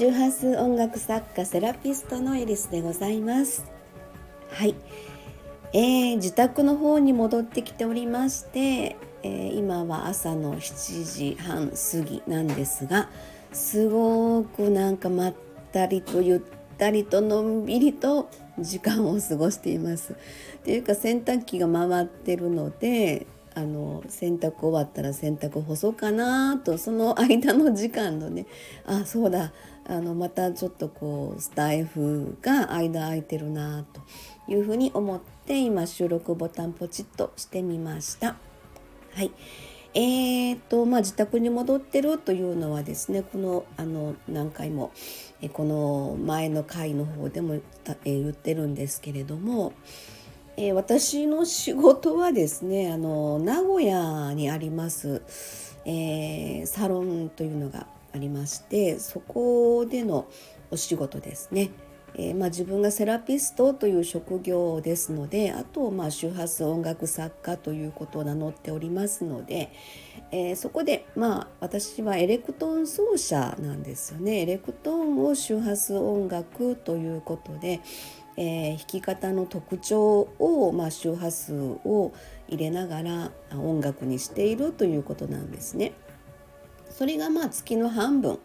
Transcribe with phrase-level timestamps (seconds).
[0.00, 3.66] 周波数音楽作家セラピストのエリスでございます。
[4.50, 4.74] はい、
[5.74, 13.10] えー、自宅の方に戻ってきておりまして、えー、今は朝の7時半過ぎなんですが
[13.52, 15.34] すごくなんかまっ
[15.70, 16.40] たりとゆっ
[16.78, 20.14] たりとのんびりと時間を過ごしています。
[20.14, 20.16] っ
[20.64, 28.46] ていうか洗濯機が回ってるのであの洗濯終わったら洗濯干そうかなとその間の時間のね
[28.86, 29.52] あそうだ
[29.86, 34.00] あのまたちょっとこうスタイフが間空いてるなと
[34.46, 38.36] いうふうに思って今収録ボタンポチッとしてみました。
[39.14, 39.32] はい
[39.92, 44.92] えーとまあ、自宅に戻ってるというのはですねこのあの何回も
[45.52, 47.56] この前の回の方でも
[48.04, 49.72] 言ってるんですけれども、
[50.56, 55.22] えー、私の仕事はですねあの名古屋にあります、
[55.84, 60.26] えー、サロンというのがありましてそこでの
[60.70, 61.70] お仕事ですね。
[62.14, 69.72] えー、まあ、自分がセラピストという職業ですのであとまあ周波数音楽作家ということを名乗っておりますので、
[70.32, 77.80] えー、そこでまあ私はエレクトーン奏者なんですよねエレクトーンを周波数音楽ということで、
[78.42, 81.52] えー、弾き方の特徴を、まあ、周波数
[81.84, 82.14] を
[82.48, 85.92] 入れながら音楽にしているということなんですね。
[86.88, 88.38] それがまあ月の半分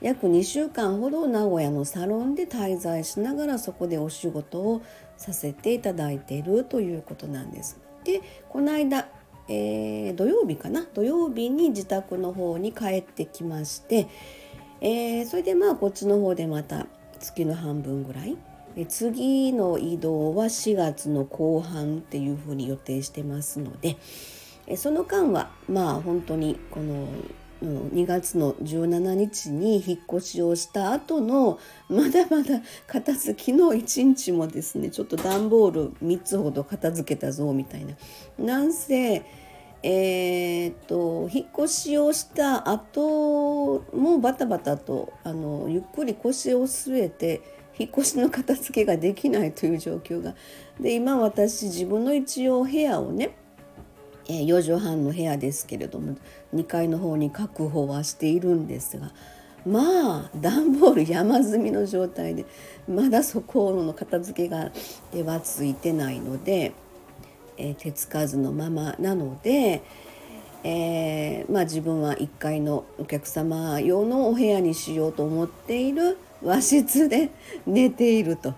[0.00, 4.82] 約2週間ほど名古屋のサロンで滞在しながらそこでお仕事を
[5.16, 7.78] させていただいているということなんです。
[8.02, 9.08] でこの間、
[9.48, 10.84] えー、土曜日かな？
[10.92, 14.08] 土曜日に自宅の方に帰ってきまして、
[14.80, 16.88] えー、それでまあこっちの方でまた
[17.20, 18.36] 月の半分ぐらい
[18.84, 23.96] 次の移動は4月の後半っていうふうに予定してますので
[24.76, 27.08] その間はまあ本当にこの
[27.62, 37.94] 2月の17日に引っ越しをした後のまだまだ片付きの1日もですねちょっと段ボール3つほど片付けたぞみたいな。
[38.38, 39.24] なんせ
[39.82, 50.34] えー、っと引っ越しをした後もバタバタとあのゆっくり腰を据えて引っ越しの片付けができないという状況が。
[50.80, 53.36] で今私自分の一応部屋をね
[54.26, 56.16] 4畳半の部屋ですけれども
[56.54, 59.12] 2階の方に確保はしているんですが
[59.64, 62.44] まあ段ボール山積みの状態で
[62.88, 64.70] まだそこの片付けが
[65.12, 66.72] ではついてないので、
[67.56, 69.82] え、手つかずのままなので、
[70.62, 77.30] えー、まあ、自分は1階のお客様用のお部屋にしようと思っている和室で
[77.66, 78.54] 寝ていると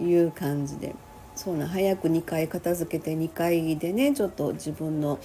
[0.00, 0.94] いう感じで。
[1.34, 5.18] そうな早く2回片付けて2回でねちょっと自分の、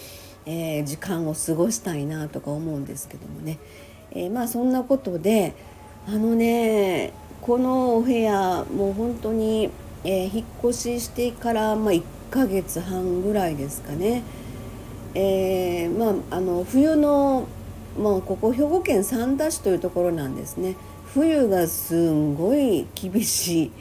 [0.45, 3.59] えー、時間を過ごしたいなとか思うんですけどもね、
[4.11, 5.53] えー、まあそんなことで
[6.07, 9.69] あのねこのお部屋もう本当に、
[10.03, 14.23] えー、引っ越ししてから、まあ、1ヶ月半ぐらいですかね。
[15.13, 17.47] えー、まあ、あの冬の、
[17.97, 20.75] まあ、ここ兵庫県三田市というところなんですね。
[21.17, 23.71] 冬がすんごい厳しい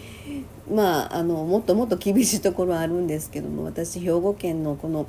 [0.73, 5.07] まああのもっともっと厳しいところはあるんですけども私兵庫県のこの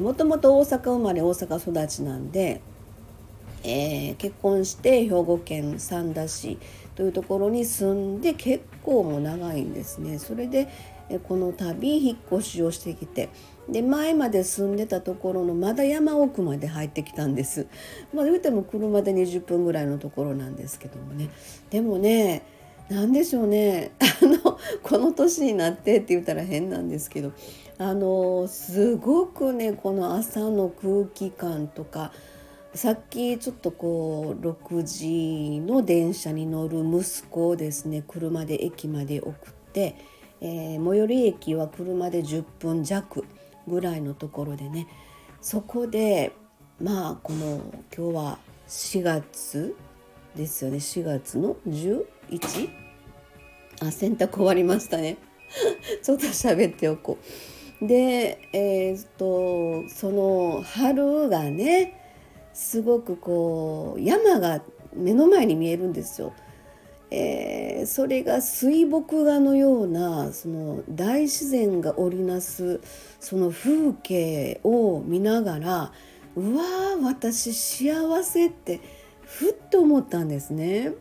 [0.00, 2.62] もともと大阪生まれ大阪育ちなんで、
[3.64, 6.58] えー、結婚して兵庫県三田市
[6.94, 10.18] というところに住んで結構も長いんですね。
[10.18, 10.68] それで
[11.22, 13.30] この度引っ越しをしてきて
[13.68, 17.66] で前まで住んでたところのまだ山奥まで入ってきたんです。
[18.14, 21.30] まあ言うても車で20分ぐらいのところなんですけどもね
[21.70, 22.44] でもね
[22.88, 27.32] 何でしょうね あのこの年になってって言ったら変なんですけど
[27.78, 32.12] あのすごくねこの朝の空気感とか
[32.74, 39.34] さっきちょっとこう6時の電車に乗る息子をですね車で駅まで送っ
[39.72, 39.96] て、
[40.40, 43.24] えー、最寄り駅は車で10分弱
[43.66, 44.86] ぐらいのところでね
[45.40, 46.32] そこで
[46.80, 47.60] まあこの
[47.96, 48.38] 今日は
[48.68, 49.76] 4月
[50.36, 52.70] ですよね4月の 11?
[53.80, 55.16] あ洗濯終わりましたね
[56.02, 57.18] ちょっと喋っておこ
[57.80, 61.94] うでえー、っとその春がね
[62.52, 64.62] すごくこう山が
[64.94, 66.32] 目の前に見えるんですよ。
[67.10, 72.80] えー、それが水墨画のようなその大自然が織りなす
[73.18, 75.92] その風景を見ながら
[76.36, 78.80] うわー私幸せって
[79.22, 80.92] ふっと思ったんですね。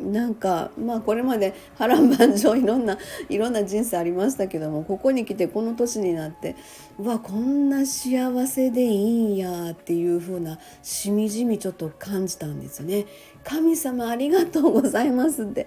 [0.00, 2.98] なんかまあこれまで波乱万丈いろんな
[3.28, 6.56] いろんな人生ありましたけどもここに来てこの年になって
[6.98, 13.06] うわこんな幸せでいいんやっていう風なしみじみちょっと感じたんですよね。
[13.44, 15.66] 神様ありがとうございますって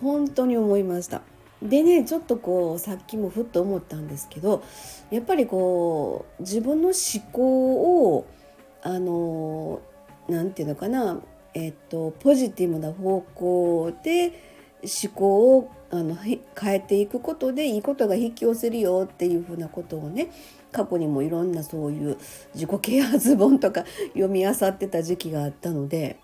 [0.00, 1.22] 本当に思いました。
[1.62, 4.62] でねちょっとこうさっきもふっと思ったんですけど
[5.10, 6.94] やっぱりこう自分の思
[7.32, 8.26] 考を
[8.82, 9.80] あの
[10.28, 11.20] 何て言うのかな
[11.54, 14.32] えっと、ポジティブな方向で
[14.82, 20.32] 思考をあの変えていくことでいいことが引き寄せるよっていうふうなことをね
[20.72, 22.18] 過去にもいろんなそういう
[22.52, 23.84] 自己啓発本とか
[24.14, 26.18] 読み漁ってた時期があったので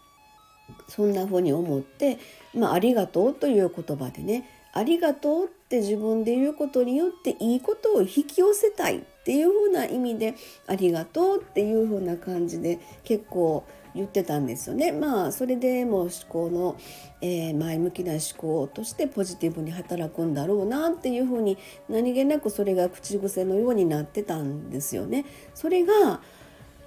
[0.88, 2.18] そんなふうに思って、
[2.52, 10.34] まあ、ありがとうという言葉でねありがとうって自分で言うことによっていいことを引き寄せたいっていうふうな意味で
[10.66, 13.64] ありがとうっていうふうな感じで結構
[13.94, 14.92] 言ってたんですよね。
[14.92, 16.76] まあそれでもう思考の、
[17.20, 21.58] えー、前向きな思考としてポジティブに働くんだろうなっていうふうに
[21.88, 25.24] 何気なくそれが口癖のようになってたんですよね。
[25.54, 26.20] それが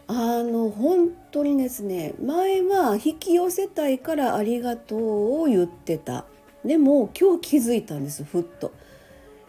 [0.08, 6.26] あの本当にですね前は引き寄せたいからありがとうを言ってた
[6.66, 8.72] でも今日気づいたんですふっと。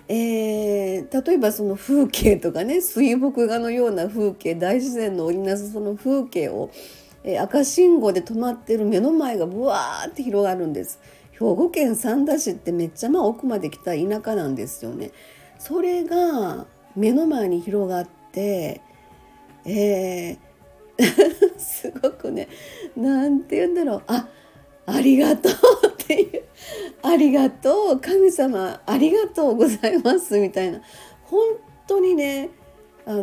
[0.07, 6.71] えー、例えばその風景とかね水墨画のような風景大自然の織りなすその風景を
[7.25, 11.01] え赤信号で止まってる目の前がブワーって広がるんです。
[11.33, 15.11] 兵庫県三田市ってめっちゃまあ奥まで来た田舎なんですよね。
[15.59, 18.83] それが目の前に広がって
[19.65, 22.49] えー、 すごくね
[22.95, 24.03] 何て言うんだろう。
[24.07, 24.29] あ
[24.87, 25.53] ありがとう
[25.89, 26.44] っていう。
[27.03, 30.81] ありがとう神様ありがとうございますみたいな
[31.25, 31.41] 本
[31.87, 32.51] 当にね
[33.07, 33.23] あの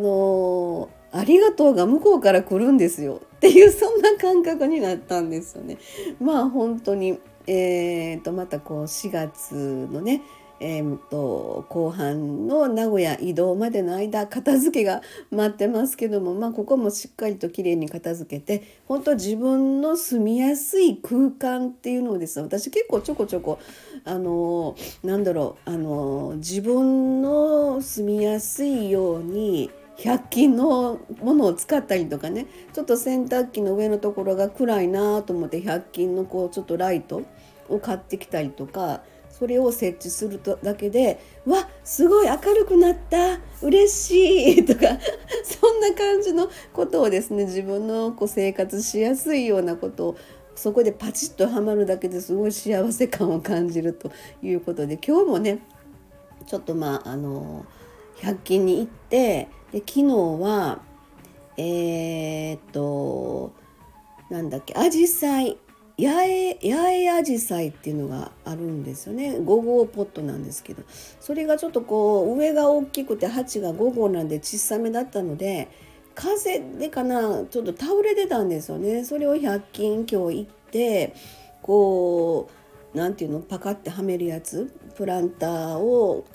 [0.98, 5.78] ーありがとうが向こうから来るんですよっていうそんな感覚になったんですよね。
[6.22, 9.54] まあ本当に、えーと、またこう4月
[9.92, 10.22] のね
[10.64, 23.60] えーと、後半の名古屋移動までの間片付けが待ってますけども、まあ、ここもしっかりときれいに片付けて本当自分の住みやすい空間っていうのをですね私結構ちょこちょこ
[24.06, 37.24] あのなんだろうあの自分の住みやすいように100均のものを使ったりとかねちょっと洗濯機の上のところが暗いなと思って100均のこうちょっとライト
[37.68, 39.02] を買ってきたりとか
[39.42, 44.82] それを設置するとだけで「わすごい明るくなった嬉しい」とか
[45.44, 50.16] そんな感じのことをですね自分のこう生活しやすいようなことを
[50.54, 54.12] そこでパチッとはまるだけですごい幸せ感を感じると
[54.44, 55.58] いうことで今日もね
[56.46, 57.66] ちょっとまああの
[58.18, 60.04] 100均に行ってで昨日
[60.40, 60.84] は
[61.58, 63.54] えー、っと
[64.30, 65.58] なんだっけアジサイ
[66.02, 69.36] 八重八重アジサイっていうのがあるんですよね。
[69.38, 70.82] 5号ポットなんですけど。
[71.20, 75.68] それがちょっとこう上が大きくて鉢が5号なんで小さめだったので
[76.16, 79.06] 風でかなちょっと倒れてたんですよね。
[79.06, 81.14] それを100均今日行って
[81.62, 82.50] こ
[82.94, 83.40] う何ていうの？
[83.40, 84.74] パカッてはめるやつ。
[84.96, 86.26] プランターを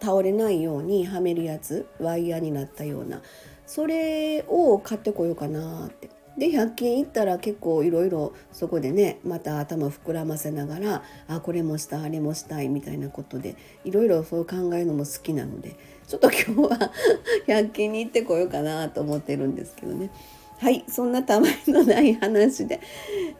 [0.00, 1.86] 倒れないようにはめるやつ。
[2.00, 3.22] ワイヤーになったような。
[3.66, 6.10] それを買ってこようかなって。
[6.38, 15.76] で100均行ったら結構いろいろそこでねまた頭膨らませながらあこれもしたあれもしたいみたいなことでいろいろそう考えるのも好きなので
[16.08, 16.90] ちょっと今日は
[17.46, 20.10] 100均に行ってこようかなと思ってるんですけどね。
[20.58, 22.80] はいそんなたまりのない話で、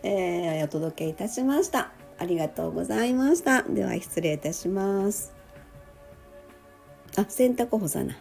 [0.03, 1.93] えー、お届けいたしました。
[2.19, 3.63] ありがとうございました。
[3.63, 5.33] では失礼いたします。
[7.17, 8.17] あ洗濯干さな。